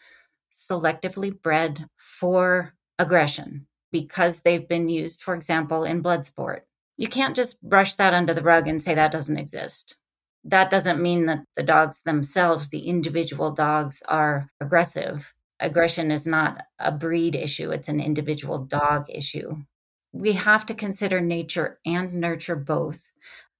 selectively 0.53 1.31
bred 1.41 1.87
for 1.97 2.75
aggression 2.99 3.67
because 3.93 4.41
they've 4.41 4.69
been 4.69 4.89
used, 4.89 5.23
for 5.23 5.35
example, 5.35 5.85
in 5.85 6.01
blood 6.03 6.27
sport. 6.27 6.67
You 6.97 7.09
can't 7.09 7.37
just 7.37 7.63
brush 7.63 7.97
that 7.97 8.15
under 8.15 8.35
the 8.35 8.43
rug 8.43 8.69
and 8.69 8.83
say 8.83 8.95
that 8.95 9.13
doesn't 9.13 9.39
exist. 9.39 9.97
That 10.45 10.71
doesn't 10.71 11.03
mean 11.03 11.27
that 11.27 11.45
the 11.57 11.63
dogs 11.63 12.03
themselves, 12.03 12.69
the 12.69 12.89
individual 12.89 13.51
dogs, 13.51 14.03
are 14.09 14.51
aggressive 14.61 15.35
aggression 15.61 16.11
is 16.11 16.27
not 16.27 16.63
a 16.79 16.93
breed 16.93 17.35
issue, 17.35 17.71
it's 17.71 17.89
an 17.89 18.01
individual 18.01 18.59
dog 18.59 19.07
issue. 19.09 19.57
We 20.13 20.33
have 20.33 20.65
to 20.67 20.75
consider 20.75 21.21
nature 21.21 21.79
and 21.85 22.15
nurture 22.15 22.57
both. 22.57 23.11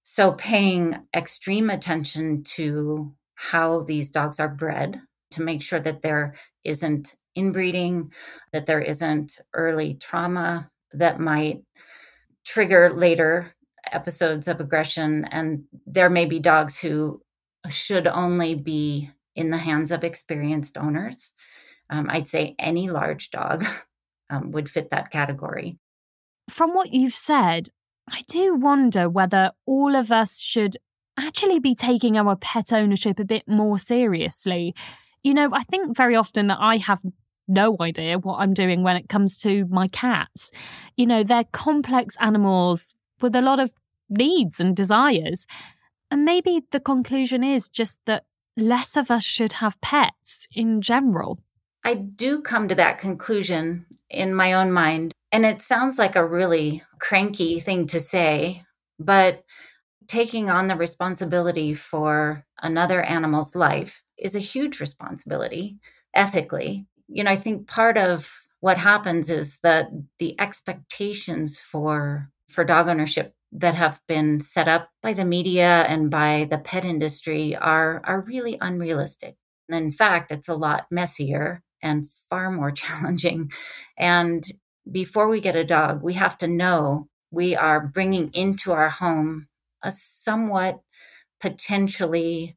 So, 0.03 0.33
paying 0.33 0.97
extreme 1.15 1.69
attention 1.69 2.43
to 2.55 3.15
how 3.35 3.83
these 3.83 4.11
dogs 4.11 4.41
are 4.41 4.49
bred 4.49 5.01
to 5.33 5.43
make 5.43 5.63
sure 5.63 5.81
that 5.81 6.03
there 6.03 6.35
isn't 6.65 7.15
inbreeding, 7.37 8.13
that 8.53 8.67
there 8.67 8.81
isn't 8.81 9.39
early 9.55 9.95
trauma 9.95 10.71
that 10.93 11.21
might 11.21 11.63
trigger 12.45 12.91
later 12.91 13.55
episodes 13.93 14.49
of 14.49 14.61
aggression. 14.61 15.27
And 15.27 15.65
there 15.87 16.11
may 16.11 16.27
be 16.27 16.41
dogs 16.41 16.79
who 16.79 17.23
should 17.69 18.07
only 18.07 18.55
be 18.55 19.11
in 19.37 19.51
the 19.51 19.59
hands 19.59 19.93
of 19.93 20.05
experienced 20.05 20.77
owners. 20.77 21.33
Um, 21.91 22.09
I'd 22.11 22.27
say 22.27 22.55
any 22.59 22.89
large 22.91 23.31
dog 23.31 23.65
um, 24.31 24.51
would 24.53 24.71
fit 24.71 24.91
that 24.91 25.11
category. 25.11 25.79
From 26.51 26.75
what 26.75 26.93
you've 26.93 27.15
said, 27.15 27.69
I 28.11 28.23
do 28.29 28.55
wonder 28.55 29.09
whether 29.09 29.53
all 29.67 29.95
of 29.95 30.11
us 30.11 30.41
should 30.41 30.77
actually 31.19 31.59
be 31.59 31.75
taking 31.75 32.17
our 32.17 32.37
pet 32.37 32.73
ownership 32.73 33.19
a 33.19 33.25
bit 33.25 33.47
more 33.47 33.79
seriously. 33.79 34.75
You 35.23 35.35
know, 35.35 35.51
I 35.53 35.65
think 35.65 35.97
very 35.97 36.15
often 36.15 36.47
that 36.47 36.59
I 36.61 36.77
have 36.77 37.03
no 37.49 37.77
idea 37.81 38.19
what 38.19 38.39
I'm 38.39 38.55
doing 38.55 38.83
when 38.83 38.97
it 38.97 39.09
comes 39.09 39.39
to 39.39 39.65
my 39.67 39.89
cats. 39.89 40.51
You 40.97 41.07
know, 41.07 41.25
they're 41.25 41.45
complex 41.45 42.17
animals 42.21 42.95
with 43.21 43.35
a 43.35 43.41
lot 43.41 43.59
of 43.59 43.73
needs 44.09 44.61
and 44.61 44.77
desires. 44.77 45.47
And 46.11 46.25
maybe 46.25 46.63
the 46.71 46.81
conclusion 46.81 47.43
is 47.43 47.69
just 47.69 47.99
that 48.07 48.25
less 48.57 48.97
of 48.97 49.11
us 49.11 49.25
should 49.25 49.55
have 49.55 49.81
pets 49.81 50.47
in 50.55 50.81
general. 50.81 51.39
I 51.89 51.95
do 51.95 52.43
come 52.43 52.69
to 52.69 52.75
that 52.75 52.99
conclusion 52.99 53.87
in 54.11 54.35
my 54.35 54.53
own 54.53 54.73
mind. 54.73 55.15
And 55.33 55.47
it 55.47 55.63
sounds 55.63 55.97
like 55.97 56.17
a 56.17 56.27
really 56.27 56.83
cranky 56.99 57.61
thing 57.61 57.87
to 57.87 57.99
say, 57.99 58.63
but 58.99 59.43
taking 60.07 60.51
on 60.51 60.67
the 60.67 60.77
responsibility 60.77 61.73
for 61.73 62.45
another 62.61 63.03
animal's 63.03 63.57
life 63.57 64.03
is 64.19 64.37
a 64.37 64.39
huge 64.39 64.81
responsibility 64.81 65.79
ethically. 66.13 66.87
You 67.09 67.25
know, 67.25 67.31
I 67.31 67.37
think 67.37 67.67
part 67.67 67.97
of 67.97 68.31
what 68.61 68.77
happens 68.77 69.31
is 69.31 69.59
that 69.61 69.89
the 70.19 70.39
expectations 70.39 71.59
for 71.59 72.31
for 72.51 72.65
dog 72.65 72.89
ownership 72.89 73.35
that 73.53 73.77
have 73.77 74.03
been 74.07 74.41
set 74.41 74.69
up 74.69 74.91
by 75.03 75.15
the 75.15 75.25
media 75.25 75.87
and 75.89 76.11
by 76.11 76.49
the 76.51 76.59
pet 76.59 76.85
industry 76.85 77.57
are 77.57 78.03
are 78.05 78.21
really 78.21 78.59
unrealistic. 78.61 79.37
And 79.71 79.87
in 79.87 79.91
fact, 79.91 80.31
it's 80.31 80.49
a 80.49 80.55
lot 80.55 80.87
messier 80.91 81.63
and 81.83 82.09
far 82.31 82.51
more 82.51 82.71
challenging. 82.73 83.51
And 83.97 84.45
before 84.91 85.29
we 85.29 85.41
get 85.41 85.57
a 85.57 85.65
dog, 85.65 86.03
we 86.03 86.15
have 86.15 86.39
to 86.39 86.49
know 86.49 87.09
we 87.31 87.55
are 87.55 87.87
bringing 87.87 88.31
into 88.33 88.73
our 88.73 88.89
home 88.89 89.49
a 89.83 89.93
somewhat 89.93 90.81
potentially 91.41 92.57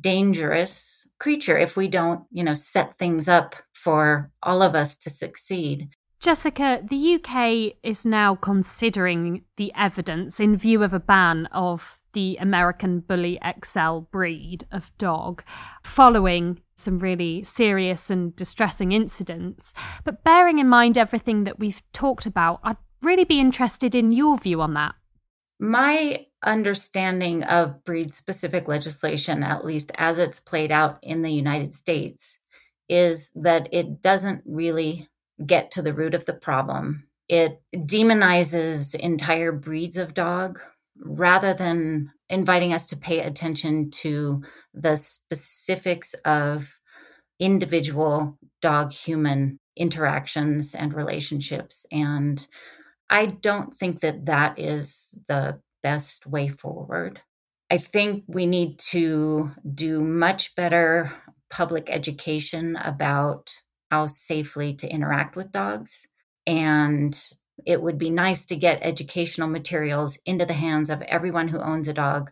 dangerous 0.00 1.06
creature 1.18 1.58
if 1.58 1.76
we 1.76 1.88
don't, 1.88 2.24
you 2.30 2.44
know, 2.44 2.54
set 2.54 2.98
things 2.98 3.28
up 3.28 3.56
for 3.72 4.30
all 4.42 4.62
of 4.62 4.74
us 4.74 4.96
to 4.96 5.10
succeed. 5.10 5.88
Jessica, 6.20 6.82
the 6.82 7.14
UK 7.14 7.76
is 7.84 8.04
now 8.04 8.34
considering 8.34 9.44
the 9.56 9.72
evidence 9.76 10.40
in 10.40 10.56
view 10.56 10.82
of 10.82 10.92
a 10.92 10.98
ban 10.98 11.46
of 11.52 12.00
the 12.12 12.36
American 12.40 12.98
Bully 12.98 13.38
XL 13.64 13.98
breed 14.10 14.64
of 14.72 14.90
dog 14.98 15.44
following 15.84 16.60
some 16.74 16.98
really 16.98 17.44
serious 17.44 18.10
and 18.10 18.34
distressing 18.34 18.90
incidents. 18.90 19.72
But 20.02 20.24
bearing 20.24 20.58
in 20.58 20.68
mind 20.68 20.98
everything 20.98 21.44
that 21.44 21.60
we've 21.60 21.82
talked 21.92 22.26
about, 22.26 22.58
I'd 22.64 22.76
really 23.00 23.24
be 23.24 23.38
interested 23.38 23.94
in 23.94 24.10
your 24.10 24.38
view 24.38 24.60
on 24.60 24.74
that. 24.74 24.96
My 25.60 26.26
understanding 26.44 27.44
of 27.44 27.84
breed 27.84 28.12
specific 28.12 28.66
legislation, 28.66 29.44
at 29.44 29.64
least 29.64 29.92
as 29.96 30.18
it's 30.18 30.40
played 30.40 30.72
out 30.72 30.98
in 31.00 31.22
the 31.22 31.32
United 31.32 31.72
States, 31.72 32.40
is 32.88 33.30
that 33.36 33.68
it 33.70 34.00
doesn't 34.00 34.42
really 34.46 35.08
get 35.44 35.70
to 35.72 35.82
the 35.82 35.92
root 35.92 36.14
of 36.14 36.24
the 36.24 36.34
problem. 36.34 37.04
It 37.28 37.60
demonizes 37.74 38.94
entire 38.94 39.52
breeds 39.52 39.96
of 39.96 40.14
dog 40.14 40.60
rather 41.00 41.54
than 41.54 42.10
inviting 42.28 42.72
us 42.72 42.86
to 42.86 42.96
pay 42.96 43.20
attention 43.20 43.90
to 43.90 44.42
the 44.74 44.96
specifics 44.96 46.14
of 46.24 46.80
individual 47.38 48.38
dog 48.60 48.92
human 48.92 49.58
interactions 49.76 50.74
and 50.74 50.92
relationships. 50.92 51.86
And 51.92 52.46
I 53.08 53.26
don't 53.26 53.74
think 53.74 54.00
that 54.00 54.26
that 54.26 54.58
is 54.58 55.14
the 55.28 55.60
best 55.82 56.26
way 56.26 56.48
forward. 56.48 57.22
I 57.70 57.78
think 57.78 58.24
we 58.26 58.46
need 58.46 58.78
to 58.90 59.52
do 59.74 60.02
much 60.02 60.54
better 60.56 61.12
public 61.50 61.88
education 61.90 62.76
about 62.76 63.50
how 63.90 64.06
safely 64.06 64.74
to 64.74 64.88
interact 64.88 65.36
with 65.36 65.52
dogs. 65.52 66.06
And 66.46 67.18
it 67.66 67.82
would 67.82 67.98
be 67.98 68.10
nice 68.10 68.44
to 68.46 68.56
get 68.56 68.78
educational 68.82 69.48
materials 69.48 70.18
into 70.24 70.46
the 70.46 70.54
hands 70.54 70.90
of 70.90 71.02
everyone 71.02 71.48
who 71.48 71.60
owns 71.60 71.88
a 71.88 71.92
dog 71.92 72.30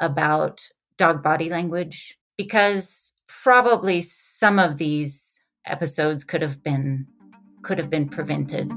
about 0.00 0.68
dog 0.96 1.22
body 1.22 1.48
language 1.48 2.18
because 2.36 3.14
probably 3.26 4.00
some 4.00 4.58
of 4.58 4.78
these 4.78 5.40
episodes 5.66 6.24
could 6.24 6.42
have 6.42 6.62
been 6.62 7.06
could 7.62 7.78
have 7.78 7.90
been 7.90 8.08
prevented. 8.08 8.72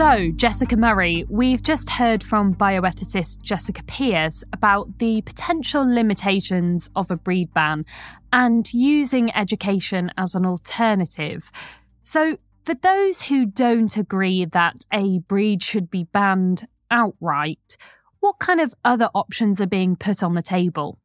So, 0.00 0.30
Jessica 0.34 0.78
Murray, 0.78 1.26
we've 1.28 1.62
just 1.62 1.90
heard 1.90 2.24
from 2.24 2.54
bioethicist 2.54 3.42
Jessica 3.42 3.82
Pierce 3.84 4.42
about 4.50 4.98
the 4.98 5.20
potential 5.20 5.86
limitations 5.86 6.88
of 6.96 7.10
a 7.10 7.16
breed 7.16 7.52
ban 7.52 7.84
and 8.32 8.72
using 8.72 9.30
education 9.36 10.10
as 10.16 10.34
an 10.34 10.46
alternative. 10.46 11.52
So, 12.00 12.38
for 12.64 12.72
those 12.72 13.20
who 13.20 13.44
don't 13.44 13.94
agree 13.94 14.46
that 14.46 14.86
a 14.90 15.18
breed 15.18 15.62
should 15.62 15.90
be 15.90 16.04
banned 16.04 16.66
outright, 16.90 17.76
what 18.20 18.38
kind 18.38 18.58
of 18.58 18.74
other 18.82 19.10
options 19.14 19.60
are 19.60 19.66
being 19.66 19.96
put 19.96 20.22
on 20.22 20.32
the 20.32 20.40
table? 20.40 20.98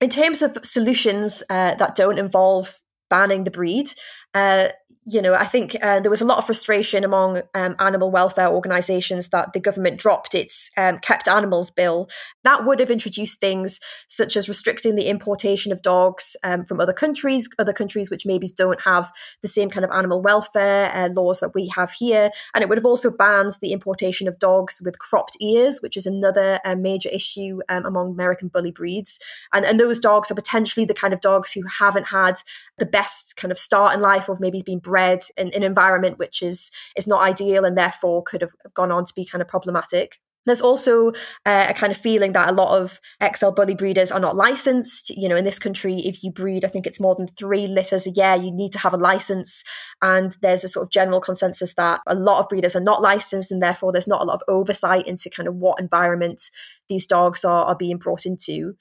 In 0.00 0.08
terms 0.08 0.40
of 0.40 0.56
solutions 0.64 1.42
uh, 1.50 1.74
that 1.74 1.94
don't 1.94 2.18
involve 2.18 2.80
banning 3.10 3.44
the 3.44 3.50
breed, 3.50 3.90
uh, 4.32 4.68
you 5.06 5.20
know, 5.20 5.34
I 5.34 5.44
think 5.44 5.76
uh, 5.82 6.00
there 6.00 6.10
was 6.10 6.22
a 6.22 6.24
lot 6.24 6.38
of 6.38 6.46
frustration 6.46 7.04
among 7.04 7.42
um, 7.54 7.76
animal 7.78 8.10
welfare 8.10 8.48
organisations 8.48 9.28
that 9.28 9.52
the 9.52 9.60
government 9.60 9.98
dropped 9.98 10.34
its 10.34 10.70
um, 10.78 10.98
kept 10.98 11.28
animals 11.28 11.70
bill. 11.70 12.08
That 12.42 12.64
would 12.64 12.80
have 12.80 12.90
introduced 12.90 13.38
things 13.38 13.80
such 14.08 14.34
as 14.34 14.48
restricting 14.48 14.94
the 14.94 15.08
importation 15.08 15.72
of 15.72 15.82
dogs 15.82 16.36
um, 16.42 16.64
from 16.64 16.80
other 16.80 16.94
countries, 16.94 17.48
other 17.58 17.74
countries 17.74 18.10
which 18.10 18.24
maybe 18.24 18.48
don't 18.56 18.80
have 18.82 19.12
the 19.42 19.48
same 19.48 19.68
kind 19.68 19.84
of 19.84 19.90
animal 19.90 20.22
welfare 20.22 20.90
uh, 20.94 21.10
laws 21.12 21.40
that 21.40 21.54
we 21.54 21.68
have 21.68 21.90
here. 21.92 22.30
And 22.54 22.62
it 22.62 22.70
would 22.70 22.78
have 22.78 22.86
also 22.86 23.10
banned 23.10 23.52
the 23.60 23.72
importation 23.72 24.26
of 24.26 24.38
dogs 24.38 24.80
with 24.82 24.98
cropped 24.98 25.36
ears, 25.38 25.80
which 25.82 25.98
is 25.98 26.06
another 26.06 26.60
uh, 26.64 26.76
major 26.76 27.10
issue 27.10 27.60
um, 27.68 27.84
among 27.84 28.12
American 28.12 28.48
bully 28.48 28.72
breeds. 28.72 29.18
And, 29.52 29.66
and 29.66 29.78
those 29.78 29.98
dogs 29.98 30.30
are 30.30 30.34
potentially 30.34 30.86
the 30.86 30.94
kind 30.94 31.12
of 31.12 31.20
dogs 31.20 31.52
who 31.52 31.62
haven't 31.78 32.06
had 32.06 32.36
the 32.78 32.86
best 32.86 33.36
kind 33.36 33.52
of 33.52 33.58
start 33.58 33.94
in 33.94 34.00
life 34.00 34.30
or 34.30 34.36
maybe 34.40 34.62
been 34.64 34.78
bred 34.94 35.24
in 35.36 35.50
an 35.54 35.64
environment 35.64 36.20
which 36.20 36.40
is 36.40 36.70
is 36.96 37.04
not 37.04 37.20
ideal 37.20 37.64
and 37.64 37.76
therefore 37.76 38.22
could 38.22 38.42
have 38.42 38.54
gone 38.74 38.92
on 38.92 39.04
to 39.04 39.12
be 39.12 39.24
kind 39.24 39.42
of 39.42 39.48
problematic. 39.48 40.20
There's 40.46 40.60
also 40.60 41.08
uh, 41.46 41.66
a 41.70 41.74
kind 41.74 41.90
of 41.90 41.96
feeling 41.96 42.32
that 42.34 42.50
a 42.50 42.54
lot 42.54 42.78
of 42.78 43.00
XL 43.34 43.50
bully 43.50 43.74
breeders 43.74 44.12
are 44.12 44.20
not 44.20 44.36
licensed. 44.36 45.10
You 45.10 45.28
know, 45.28 45.36
in 45.36 45.44
this 45.44 45.58
country, 45.58 45.94
if 46.04 46.22
you 46.22 46.30
breed, 46.30 46.64
I 46.64 46.68
think 46.68 46.86
it's 46.86 47.00
more 47.00 47.16
than 47.16 47.26
three 47.26 47.66
litters 47.66 48.06
a 48.06 48.10
year, 48.10 48.36
you 48.36 48.52
need 48.52 48.70
to 48.72 48.78
have 48.78 48.94
a 48.94 48.98
license. 48.98 49.64
And 50.00 50.36
there's 50.42 50.62
a 50.62 50.68
sort 50.68 50.84
of 50.84 50.92
general 50.92 51.20
consensus 51.20 51.74
that 51.74 52.02
a 52.06 52.14
lot 52.14 52.40
of 52.40 52.48
breeders 52.48 52.76
are 52.76 52.80
not 52.80 53.02
licensed, 53.02 53.50
and 53.50 53.62
therefore 53.62 53.90
there's 53.90 54.06
not 54.06 54.22
a 54.22 54.26
lot 54.26 54.34
of 54.34 54.42
oversight 54.46 55.08
into 55.08 55.30
kind 55.30 55.48
of 55.48 55.56
what 55.56 55.80
environment 55.80 56.42
these 56.88 57.06
dogs 57.06 57.44
are, 57.44 57.64
are 57.64 57.76
being 57.76 57.96
brought 57.96 58.26
into. 58.26 58.76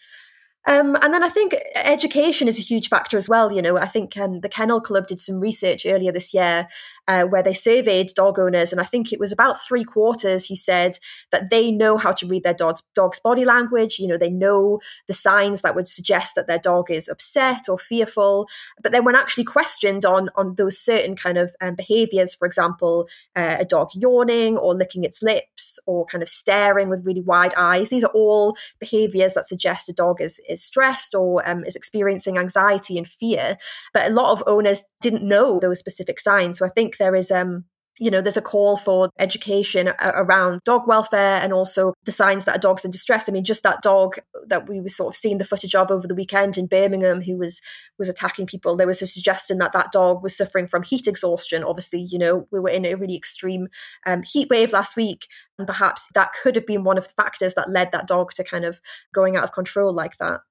Um, 0.65 0.95
and 1.01 1.13
then 1.13 1.23
I 1.23 1.29
think 1.29 1.55
education 1.75 2.47
is 2.47 2.57
a 2.57 2.61
huge 2.61 2.87
factor 2.87 3.17
as 3.17 3.27
well. 3.27 3.51
You 3.51 3.61
know, 3.61 3.77
I 3.77 3.87
think 3.87 4.15
um, 4.17 4.39
the 4.39 4.49
Kennel 4.49 4.79
Club 4.79 5.07
did 5.07 5.19
some 5.19 5.39
research 5.39 5.85
earlier 5.85 6.11
this 6.11 6.33
year 6.33 6.67
uh, 7.07 7.25
where 7.25 7.43
they 7.43 7.53
surveyed 7.53 8.13
dog 8.15 8.39
owners, 8.39 8.71
and 8.71 8.79
I 8.79 8.85
think 8.85 9.11
it 9.11 9.19
was 9.19 9.31
about 9.31 9.61
three 9.61 9.83
quarters 9.83 10.45
He 10.45 10.55
said 10.55 10.99
that 11.31 11.49
they 11.49 11.71
know 11.71 11.97
how 11.97 12.13
to 12.13 12.27
read 12.27 12.43
their 12.43 12.53
dog's, 12.53 12.81
dog's 12.95 13.19
body 13.19 13.43
language. 13.43 13.99
You 13.99 14.07
know, 14.07 14.17
they 14.17 14.29
know 14.29 14.79
the 15.07 15.13
signs 15.13 15.61
that 15.61 15.75
would 15.75 15.87
suggest 15.87 16.35
that 16.35 16.47
their 16.47 16.59
dog 16.59 16.89
is 16.89 17.09
upset 17.09 17.67
or 17.67 17.77
fearful. 17.77 18.47
But 18.81 18.93
then, 18.93 19.03
when 19.03 19.15
actually 19.15 19.43
questioned 19.43 20.05
on 20.05 20.29
on 20.35 20.55
those 20.55 20.77
certain 20.79 21.17
kind 21.17 21.37
of 21.37 21.55
um, 21.59 21.75
behaviors, 21.75 22.35
for 22.35 22.45
example, 22.45 23.09
uh, 23.35 23.57
a 23.59 23.65
dog 23.65 23.89
yawning 23.95 24.57
or 24.57 24.73
licking 24.75 25.03
its 25.03 25.21
lips 25.21 25.77
or 25.85 26.05
kind 26.05 26.21
of 26.21 26.29
staring 26.29 26.87
with 26.87 27.05
really 27.05 27.21
wide 27.21 27.53
eyes, 27.57 27.89
these 27.89 28.05
are 28.05 28.11
all 28.13 28.55
behaviors 28.79 29.33
that 29.33 29.45
suggest 29.45 29.89
a 29.89 29.93
dog 29.93 30.21
is 30.21 30.39
is 30.53 30.63
stressed 30.63 31.13
or 31.13 31.47
um, 31.47 31.63
is 31.65 31.75
experiencing 31.75 32.37
anxiety 32.37 32.97
and 32.97 33.07
fear. 33.07 33.57
But 33.93 34.09
a 34.09 34.13
lot 34.13 34.31
of 34.31 34.43
owners 34.47 34.83
didn't 35.01 35.27
know 35.27 35.59
those 35.59 35.79
specific 35.79 36.19
signs. 36.19 36.59
So 36.59 36.65
I 36.65 36.69
think 36.69 36.97
there 36.97 37.15
is 37.15 37.31
um, 37.31 37.65
you 37.99 38.09
know, 38.09 38.21
there's 38.21 38.37
a 38.37 38.41
call 38.41 38.77
for 38.77 39.09
education 39.19 39.91
around 40.01 40.61
dog 40.65 40.87
welfare 40.87 41.39
and 41.41 41.53
also 41.53 41.93
the 42.05 42.11
signs 42.11 42.45
that 42.45 42.55
a 42.55 42.59
dog's 42.59 42.83
in 42.83 42.91
distress. 42.91 43.29
I 43.29 43.31
mean, 43.31 43.43
just 43.43 43.63
that 43.63 43.81
dog 43.81 44.15
that 44.47 44.67
we 44.67 44.81
were 44.81 44.89
sort 44.89 45.13
of 45.13 45.15
seeing 45.15 45.37
the 45.37 45.45
footage 45.45 45.75
of 45.75 45.91
over 45.91 46.07
the 46.07 46.15
weekend 46.15 46.57
in 46.57 46.67
Birmingham, 46.67 47.21
who 47.21 47.37
was 47.37 47.61
was 47.99 48.09
attacking 48.09 48.47
people. 48.47 48.75
There 48.75 48.87
was 48.87 49.01
a 49.01 49.07
suggestion 49.07 49.59
that 49.59 49.73
that 49.73 49.91
dog 49.91 50.23
was 50.23 50.35
suffering 50.35 50.65
from 50.65 50.83
heat 50.83 51.07
exhaustion. 51.07 51.63
Obviously, 51.63 52.01
you 52.01 52.17
know, 52.17 52.47
we 52.51 52.59
were 52.59 52.69
in 52.69 52.85
a 52.85 52.95
really 52.95 53.15
extreme 53.15 53.67
um, 54.05 54.23
heat 54.23 54.49
wave 54.49 54.73
last 54.73 54.95
week, 54.95 55.27
and 55.57 55.67
perhaps 55.67 56.07
that 56.15 56.31
could 56.41 56.55
have 56.55 56.65
been 56.65 56.83
one 56.83 56.97
of 56.97 57.05
the 57.05 57.13
factors 57.13 57.53
that 57.53 57.69
led 57.69 57.91
that 57.91 58.07
dog 58.07 58.31
to 58.33 58.43
kind 58.43 58.65
of 58.65 58.81
going 59.13 59.35
out 59.35 59.43
of 59.43 59.51
control 59.51 59.93
like 59.93 60.17
that. 60.17 60.41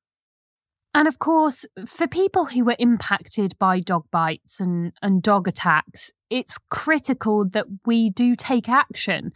And 0.95 1.09
of 1.09 1.19
course, 1.19 1.65
for 1.87 2.07
people 2.07 2.47
who 2.47 2.65
were 2.65 2.77
impacted 2.79 3.59
by 3.59 3.81
dog 3.81 4.05
bites 4.11 4.61
and, 4.61 4.93
and 5.01 5.23
dog 5.23 5.49
attacks, 5.49 6.13
it's 6.29 6.59
critical 6.71 7.49
that 7.49 7.67
we 7.87 8.11
do 8.11 8.37
take 8.37 8.69
action. 8.69 9.33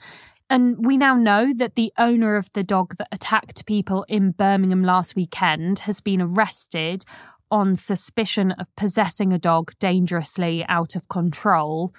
And 0.48 0.84
we 0.86 0.96
now 0.96 1.16
know 1.16 1.52
that 1.54 1.74
the 1.74 1.92
owner 1.98 2.36
of 2.36 2.52
the 2.52 2.62
dog 2.62 2.96
that 2.98 3.08
attacked 3.10 3.66
people 3.66 4.04
in 4.08 4.30
Birmingham 4.30 4.84
last 4.84 5.16
weekend 5.16 5.80
has 5.80 6.00
been 6.00 6.20
arrested 6.20 7.04
on 7.50 7.74
suspicion 7.74 8.52
of 8.52 8.74
possessing 8.76 9.32
a 9.32 9.38
dog 9.38 9.72
dangerously 9.78 10.64
out 10.68 10.94
of 10.94 11.08
control. 11.08 11.94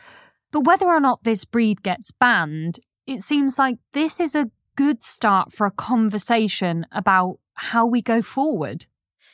But 0.51 0.61
whether 0.61 0.85
or 0.85 0.99
not 0.99 1.23
this 1.23 1.45
breed 1.45 1.83
gets 1.83 2.11
banned, 2.11 2.79
it 3.05 3.21
seems 3.21 3.57
like 3.57 3.79
this 3.93 4.19
is 4.19 4.35
a 4.35 4.51
good 4.75 5.03
start 5.03 5.51
for 5.51 5.65
a 5.65 5.71
conversation 5.71 6.85
about 6.91 7.39
how 7.55 7.85
we 7.85 8.01
go 8.01 8.21
forward. 8.21 8.85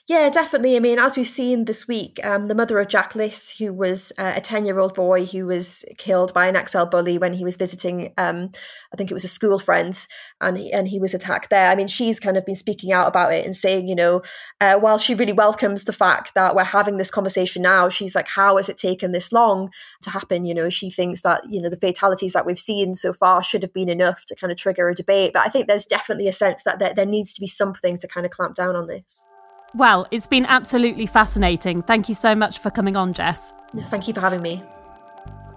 Yeah, 0.09 0.29
definitely. 0.29 0.75
I 0.75 0.81
mean, 0.81 0.99
as 0.99 1.15
we've 1.15 1.25
seen 1.25 1.63
this 1.63 1.87
week, 1.87 2.19
um, 2.25 2.47
the 2.47 2.55
mother 2.55 2.77
of 2.77 2.89
Jack 2.89 3.15
Lis, 3.15 3.57
who 3.57 3.71
was 3.71 4.11
uh, 4.17 4.33
a 4.35 4.41
10 4.41 4.65
year 4.65 4.77
old 4.77 4.93
boy 4.93 5.23
who 5.23 5.45
was 5.45 5.85
killed 5.97 6.33
by 6.33 6.47
an 6.47 6.67
XL 6.67 6.83
bully 6.83 7.17
when 7.17 7.31
he 7.35 7.45
was 7.45 7.55
visiting, 7.55 8.13
um, 8.17 8.51
I 8.93 8.97
think 8.97 9.09
it 9.09 9.13
was 9.13 9.23
a 9.23 9.29
school 9.29 9.59
friend, 9.59 9.97
and 10.41 10.57
he, 10.57 10.73
and 10.73 10.89
he 10.89 10.99
was 10.99 11.13
attacked 11.13 11.49
there. 11.49 11.71
I 11.71 11.75
mean, 11.75 11.87
she's 11.87 12.19
kind 12.19 12.35
of 12.35 12.45
been 12.45 12.55
speaking 12.55 12.91
out 12.91 13.07
about 13.07 13.31
it 13.31 13.45
and 13.45 13.55
saying, 13.55 13.87
you 13.87 13.95
know, 13.95 14.21
uh, 14.59 14.77
while 14.77 14.97
she 14.97 15.15
really 15.15 15.31
welcomes 15.31 15.85
the 15.85 15.93
fact 15.93 16.33
that 16.35 16.53
we're 16.53 16.65
having 16.65 16.97
this 16.97 17.09
conversation 17.09 17.61
now, 17.61 17.87
she's 17.87 18.13
like, 18.13 18.27
how 18.27 18.57
has 18.57 18.67
it 18.67 18.77
taken 18.77 19.13
this 19.13 19.31
long 19.31 19.69
to 20.01 20.09
happen? 20.09 20.43
You 20.43 20.53
know, 20.53 20.67
she 20.67 20.91
thinks 20.91 21.21
that, 21.21 21.43
you 21.49 21.61
know, 21.61 21.69
the 21.69 21.77
fatalities 21.77 22.33
that 22.33 22.45
we've 22.45 22.59
seen 22.59 22.95
so 22.95 23.13
far 23.13 23.41
should 23.41 23.61
have 23.61 23.73
been 23.73 23.87
enough 23.87 24.25
to 24.25 24.35
kind 24.35 24.51
of 24.51 24.57
trigger 24.57 24.89
a 24.89 24.95
debate. 24.95 25.31
But 25.33 25.45
I 25.45 25.49
think 25.49 25.67
there's 25.67 25.85
definitely 25.85 26.27
a 26.27 26.33
sense 26.33 26.63
that 26.63 26.79
there, 26.79 26.93
there 26.93 27.05
needs 27.05 27.33
to 27.35 27.39
be 27.39 27.47
something 27.47 27.97
to 27.99 28.07
kind 28.09 28.25
of 28.25 28.33
clamp 28.33 28.55
down 28.55 28.75
on 28.75 28.87
this. 28.87 29.25
Well, 29.75 30.05
it's 30.11 30.27
been 30.27 30.45
absolutely 30.45 31.07
fascinating. 31.07 31.81
Thank 31.81 32.07
you 32.07 32.15
so 32.15 32.35
much 32.35 32.59
for 32.59 32.69
coming 32.69 32.95
on, 32.95 33.13
Jess. 33.13 33.53
Thank 33.75 34.07
you 34.07 34.13
for 34.13 34.21
having 34.21 34.41
me. 34.41 34.63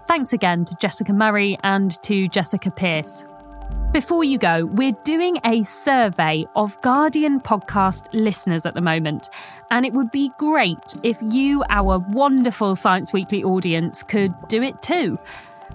Thanks 0.07 0.33
again 0.33 0.65
to 0.65 0.75
Jessica 0.75 1.13
Murray 1.13 1.57
and 1.63 2.01
to 2.03 2.27
Jessica 2.27 2.71
Pierce. 2.71 3.25
Before 3.91 4.23
you 4.23 4.37
go, 4.37 4.65
we're 4.65 4.95
doing 5.03 5.37
a 5.45 5.63
survey 5.63 6.45
of 6.55 6.79
Guardian 6.81 7.39
podcast 7.39 8.07
listeners 8.11 8.65
at 8.65 8.73
the 8.73 8.81
moment, 8.81 9.29
and 9.69 9.85
it 9.85 9.93
would 9.93 10.11
be 10.11 10.31
great 10.37 10.95
if 11.03 11.17
you, 11.21 11.63
our 11.69 11.99
wonderful 11.99 12.75
Science 12.75 13.13
Weekly 13.13 13.43
audience, 13.43 14.03
could 14.03 14.33
do 14.47 14.61
it 14.61 14.81
too. 14.81 15.19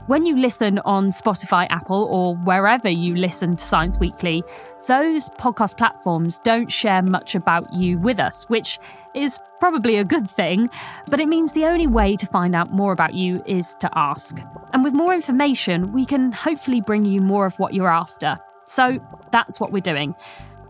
When 0.07 0.27
you 0.27 0.37
listen 0.37 0.81
on 0.81 1.09
Spotify, 1.09 1.67
Apple, 1.71 2.09
or 2.11 2.35
wherever 2.37 2.89
you 2.89 3.15
listen 3.15 3.57
to 3.57 3.65
Science 3.65 3.99
Weekly, 3.99 4.43
those 4.87 5.29
podcast 5.31 5.77
platforms 5.77 6.41
don't 6.41 6.71
share 6.71 7.03
much 7.03 7.35
about 7.35 7.73
you 7.73 7.99
with 7.99 8.19
us, 8.19 8.49
which 8.49 8.81
is 9.15 9.39
probably 9.61 9.97
a 9.97 10.05
good 10.05 10.29
thing, 10.29 10.69
but 11.07 11.21
it 11.21 11.29
means 11.29 11.53
the 11.53 11.67
only 11.67 11.87
way 11.87 12.17
to 12.17 12.27
find 12.27 12.55
out 12.55 12.73
more 12.73 12.93
about 12.93 13.15
you 13.15 13.43
is 13.47 13.75
to 13.81 13.89
ask. 13.97 14.39
And 14.73 14.83
with 14.83 14.93
more 14.93 15.15
information, 15.15 15.93
we 15.93 16.05
can 16.05 16.33
hopefully 16.33 16.81
bring 16.81 17.05
you 17.05 17.21
more 17.21 17.47
of 17.47 17.59
what 17.59 17.73
you're 17.73 17.89
after. 17.89 18.39
So 18.65 18.99
that's 19.31 19.61
what 19.61 19.71
we're 19.71 19.81
doing. 19.81 20.17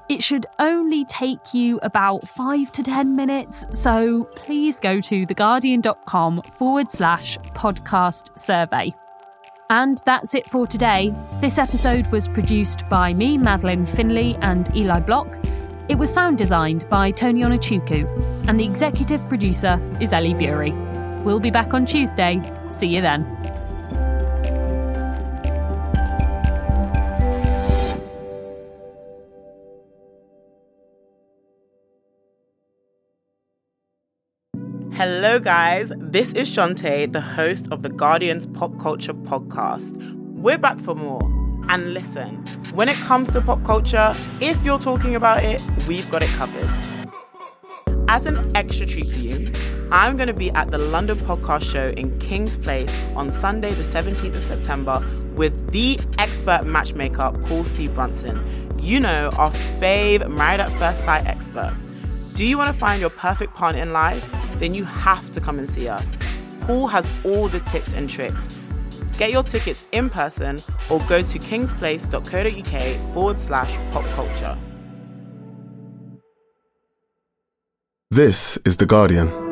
It 0.09 0.23
should 0.23 0.45
only 0.59 1.07
take 1.07 1.55
you 1.55 1.79
about 1.83 2.29
five 2.29 2.71
to 2.73 2.83
10 2.83 3.17
minutes, 3.17 3.65
so 3.71 4.25
please 4.37 4.79
go 4.79 5.01
to 5.01 5.27
theguardian.com 5.27 6.43
forward 6.59 6.91
slash 6.91 7.39
podcast 7.55 8.39
survey. 8.39 8.93
And 9.73 10.03
that's 10.05 10.35
it 10.35 10.45
for 10.51 10.67
today. 10.67 11.15
This 11.41 11.57
episode 11.57 12.07
was 12.09 12.29
produced 12.29 12.87
by 12.91 13.15
me, 13.15 13.39
Madeleine 13.39 13.87
Finlay, 13.87 14.37
and 14.43 14.69
Eli 14.77 15.01
Block. 15.01 15.39
It 15.89 15.95
was 15.95 16.13
sound 16.13 16.37
designed 16.37 16.87
by 16.91 17.11
Tony 17.11 17.41
Onuchukwu, 17.41 18.47
and 18.47 18.61
the 18.61 18.65
executive 18.65 19.27
producer 19.31 19.81
is 19.99 20.13
Ellie 20.13 20.35
Bury. 20.35 20.73
We'll 21.23 21.41
be 21.41 21.51
back 21.51 21.73
on 21.73 21.87
Tuesday. 21.87 22.43
See 22.71 22.89
you 22.89 23.01
then. 23.01 23.25
Hello, 35.05 35.41
guys. 35.41 35.91
This 35.97 36.33
is 36.33 36.49
Chanté, 36.49 37.13
the 37.13 37.21
host 37.21 37.67
of 37.73 37.83
the 37.83 37.89
Guardian's 37.89 38.47
Pop 38.47 38.79
Culture 38.79 39.13
Podcast. 39.13 39.97
We're 40.33 40.59
back 40.59 40.79
for 40.79 40.95
more. 40.95 41.25
And 41.69 41.93
listen, 41.93 42.37
when 42.75 42.89
it 42.89 42.95
comes 42.95 43.33
to 43.33 43.41
pop 43.41 43.65
culture, 43.65 44.15
if 44.41 44.63
you're 44.63 44.79
talking 44.79 45.17
about 45.17 45.43
it, 45.43 45.61
we've 45.89 46.09
got 46.09 46.23
it 46.23 46.29
covered. 46.29 46.71
As 48.09 48.27
an 48.27 48.55
extra 48.55 48.87
treat 48.87 49.13
for 49.13 49.25
you, 49.25 49.47
I'm 49.91 50.15
going 50.15 50.29
to 50.29 50.35
be 50.35 50.53
at 50.53 50.71
the 50.71 50.79
London 50.79 51.19
Podcast 51.19 51.65
Show 51.65 51.89
in 51.97 52.17
King's 52.21 52.57
Place 52.57 52.89
on 53.17 53.33
Sunday, 53.33 53.73
the 53.73 53.83
17th 53.83 54.37
of 54.37 54.45
September, 54.45 55.05
with 55.35 55.73
the 55.73 55.99
expert 56.19 56.65
matchmaker, 56.65 57.33
Paul 57.47 57.65
C. 57.65 57.89
Brunson. 57.89 58.39
You 58.79 59.01
know, 59.01 59.33
our 59.37 59.51
fave 59.51 60.31
Married 60.31 60.61
at 60.61 60.71
First 60.79 61.03
Sight 61.03 61.27
expert. 61.27 61.75
Do 62.35 62.47
you 62.47 62.57
want 62.57 62.73
to 62.73 62.79
find 62.79 63.01
your 63.01 63.11
perfect 63.11 63.55
partner 63.55 63.83
in 63.83 63.93
life? 63.93 64.27
Then 64.59 64.75
you 64.75 64.85
have 64.85 65.31
to 65.33 65.41
come 65.41 65.59
and 65.59 65.69
see 65.69 65.89
us. 65.89 66.17
Paul 66.63 66.87
has 66.87 67.11
all 67.25 67.49
the 67.49 67.61
tips 67.61 67.93
and 67.93 68.09
tricks. 68.09 68.49
Get 69.19 69.31
your 69.31 69.43
tickets 69.43 69.87
in 69.93 70.09
person 70.09 70.63
or 70.91 71.01
go 71.01 71.23
to 71.23 71.39
kingsplace.co.uk 71.39 73.13
forward 73.13 73.41
slash 73.41 73.71
pop 73.91 74.05
culture. 74.15 74.57
This 78.11 78.59
is 78.65 78.77
The 78.77 78.87
Guardian. 78.87 79.52